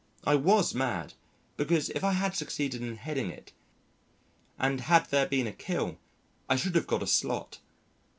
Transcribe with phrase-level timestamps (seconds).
[0.23, 1.13] I was mad,
[1.57, 3.51] because if I had succeeded in heading it
[4.57, 5.99] and had there been a kill,
[6.49, 7.59] I should have got a slot.